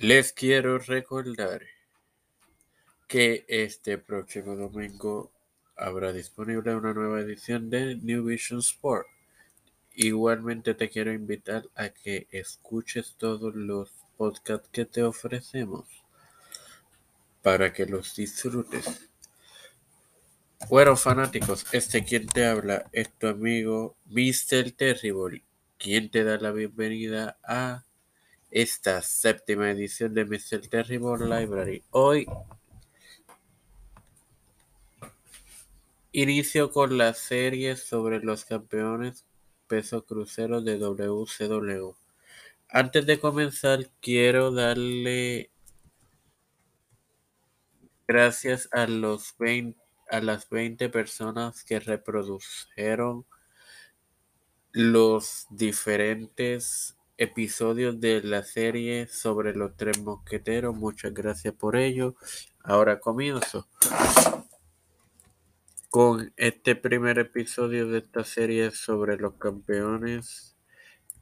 [0.00, 1.62] Les quiero recordar
[3.06, 5.30] que este próximo domingo
[5.76, 9.06] habrá disponible una nueva edición de New Vision Sport.
[9.94, 15.86] Igualmente te quiero invitar a que escuches todos los podcasts que te ofrecemos
[17.42, 19.08] para que los disfrutes.
[20.68, 24.72] Bueno, fanáticos, este quien te habla es tu amigo Mr.
[24.72, 25.44] Terrible,
[25.78, 27.84] quien te da la bienvenida a
[28.52, 30.68] esta séptima edición de Mr.
[30.68, 31.82] Terrible Library.
[31.90, 32.26] Hoy
[36.12, 39.24] inicio con la serie sobre los campeones
[39.66, 41.94] peso crucero de WCW.
[42.68, 45.50] Antes de comenzar, quiero darle
[48.06, 53.24] gracias a los 20 a las 20 personas que reprodujeron
[54.72, 60.74] los diferentes episodios de la serie sobre los tres mosqueteros.
[60.74, 62.16] Muchas gracias por ello.
[62.64, 63.68] Ahora comienzo
[65.88, 70.56] con este primer episodio de esta serie sobre los campeones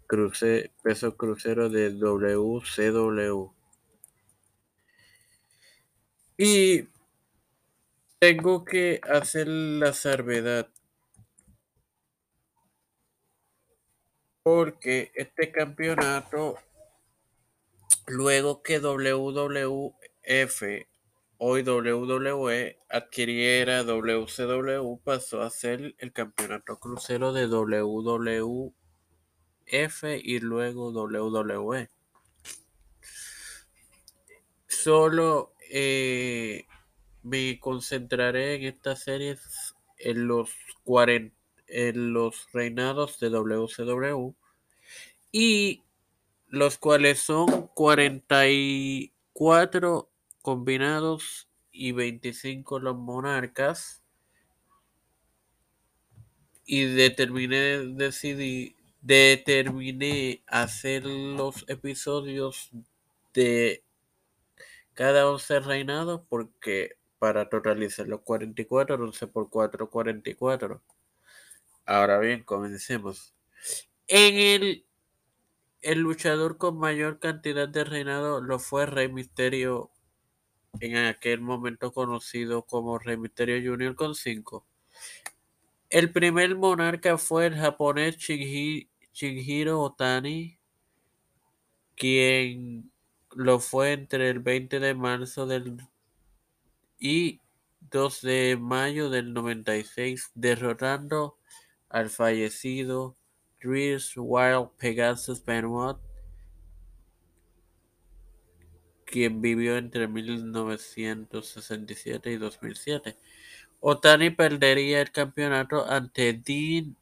[0.06, 3.52] cruce, peso crucero de WCW.
[6.36, 6.88] Y
[8.18, 10.68] tengo que hacer la salvedad
[14.42, 16.56] porque este campeonato,
[18.06, 20.62] luego que WWF,
[21.38, 28.74] hoy WWE, adquiriera WCW, pasó a ser el campeonato crucero de WWF
[30.22, 31.90] y luego WWE.
[34.66, 36.66] Solo eh,
[37.22, 40.50] me concentraré en estas series en los,
[41.70, 44.34] en los reinados de WCW
[45.32, 45.82] y
[46.48, 50.10] los cuales son 44
[50.42, 54.02] combinados y 25 los monarcas
[56.66, 62.70] y determiné decidí determiné hacer los episodios
[63.32, 63.82] de
[64.94, 70.82] cada 11 reinados porque para totalizar los 44, 11 por 4, 44.
[71.90, 73.34] Ahora bien, comencemos.
[74.06, 74.86] En el,
[75.82, 79.90] el luchador con mayor cantidad de reinado lo fue Rey Misterio,
[80.78, 83.96] en aquel momento conocido como Rey Misterio Jr.
[83.96, 84.64] con 5.
[85.88, 90.60] El primer monarca fue el japonés Shinjiro Otani,
[91.96, 92.92] quien
[93.32, 95.76] lo fue entre el 20 de marzo del
[97.00, 97.40] y
[97.90, 101.39] 2 de mayo del 96, derrotando
[101.90, 103.18] al fallecido
[103.58, 105.98] Chris Wild Pegasus Benoit,
[109.04, 113.18] quien vivió entre 1967 y 2007.
[113.80, 116.96] Otani perdería el campeonato ante Dean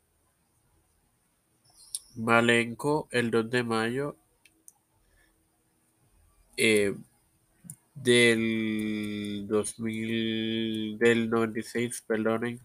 [2.16, 4.16] Malenko el 2 de mayo.
[6.56, 6.94] Eh,
[7.94, 12.60] del 2000, del 96, perdonen,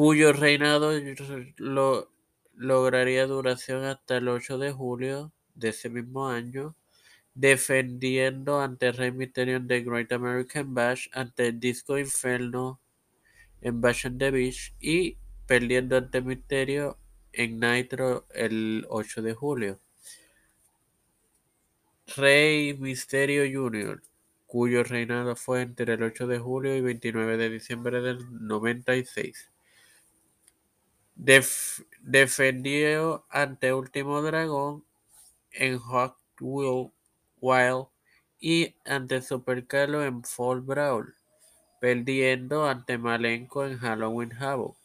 [0.00, 0.92] cuyo reinado
[1.58, 2.10] lo,
[2.54, 6.74] lograría duración hasta el 8 de julio de ese mismo año,
[7.34, 12.80] defendiendo ante Rey Mysterio The Great American Bash, ante Disco Inferno
[13.60, 16.96] en Bash and the Beach y perdiendo ante Mysterio
[17.34, 19.80] en Nitro el 8 de julio.
[22.16, 24.02] Rey Misterio Jr.,
[24.46, 29.50] cuyo reinado fue entre el 8 de julio y 29 de diciembre del 96.
[32.00, 34.84] Defendió ante Último Dragón
[35.52, 37.86] en Hot Wild
[38.40, 41.14] y ante Super Carlo en Fall Brawl,
[41.78, 44.76] perdiendo ante Malenko en Halloween Havoc.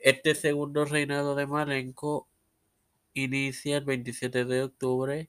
[0.00, 2.28] Este segundo reinado de Malenko
[3.12, 5.28] inicia el 27 de octubre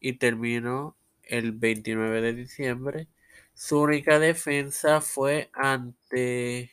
[0.00, 3.08] y terminó el 29 de diciembre.
[3.52, 6.70] Su única defensa fue ante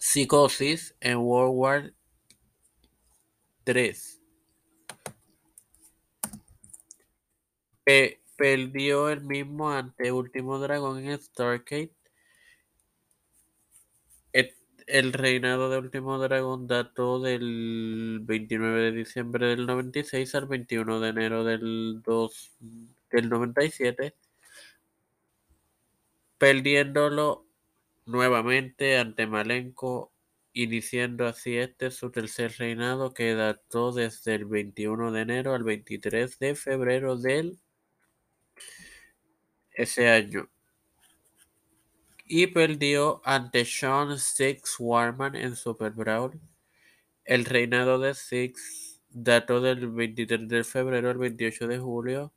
[0.00, 1.94] Psicosis en World War
[3.66, 3.94] III.
[8.36, 11.92] perdió el mismo ante Último Dragón en Starcade
[14.92, 21.08] el reinado de Último Dragón dató del 29 de diciembre del 96 al 21 de
[21.08, 22.52] enero del, 2,
[23.10, 24.14] del 97,
[26.38, 27.46] perdiéndolo
[28.06, 30.12] nuevamente ante Malenko
[30.52, 36.38] iniciando así este su tercer reinado que dató desde el 21 de enero al 23
[36.38, 37.58] de febrero del
[39.72, 40.50] ese año
[42.32, 46.40] y perdió ante Sean Six Warman en Super Brawl.
[47.24, 52.32] El reinado de Six dató del 23 de febrero al 28 de julio,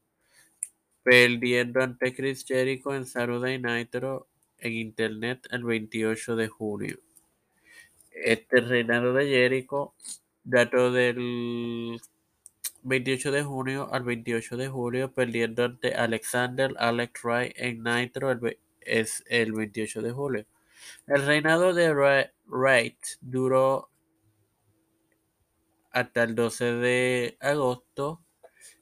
[1.04, 4.28] perdiendo ante Chris Jericho en Saturday Nitro
[4.64, 7.00] en Internet el 28 de junio.
[8.12, 9.94] Este reinado de Jericho
[10.44, 12.00] dató del
[12.84, 18.32] 28 de junio al 28 de julio, perdiendo ante Alexander Alex Wright en Nitro
[18.82, 20.46] es el 28 de julio.
[21.08, 21.94] El reinado de
[22.46, 23.90] Wright duró
[25.92, 28.22] hasta el 12 de agosto,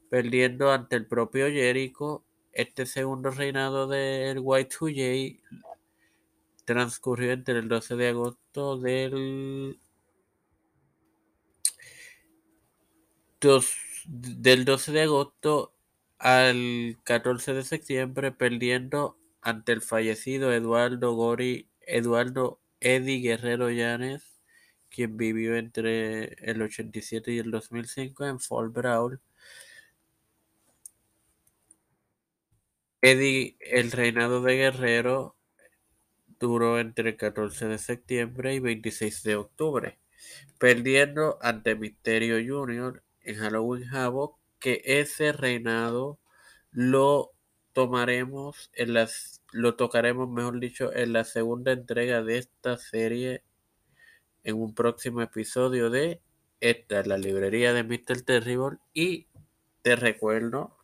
[0.10, 2.24] perdiendo ante el propio Jericho.
[2.54, 5.40] Este segundo reinado del White 2J
[6.66, 9.80] transcurrió entre el 12 de agosto del
[14.06, 15.74] del 12 de agosto
[16.20, 24.40] al 14 de septiembre, perdiendo ante el fallecido Eduardo Gori, Eduardo Eddie Guerrero Llanes,
[24.90, 29.20] quien vivió entre el 87 y el 2005 en Fall Brawl.
[33.02, 35.36] Eddie, el reinado de Guerrero
[36.42, 40.00] duró entre el 14 de septiembre y 26 de octubre,
[40.60, 43.04] perdiendo ante Misterio Jr.
[43.22, 46.20] en Halloween Havoc, que ese reinado
[46.72, 47.32] lo
[47.74, 53.44] tomaremos en las lo tocaremos mejor dicho en la segunda entrega de esta serie
[54.44, 56.22] en un próximo episodio de
[56.60, 58.22] esta es la librería de Mr.
[58.22, 59.28] Terrible y
[59.82, 60.78] te recuerdo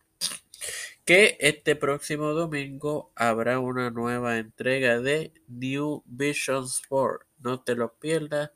[1.08, 7.26] que este próximo domingo habrá una nueva entrega de New Vision Sport.
[7.40, 8.52] No te lo pierdas.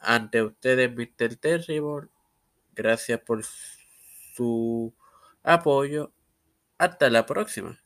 [0.00, 1.36] Ante ustedes, Mr.
[1.36, 2.08] Terrible.
[2.74, 3.44] Gracias por
[4.34, 4.92] su
[5.44, 6.12] apoyo
[6.76, 7.80] hasta la próxima.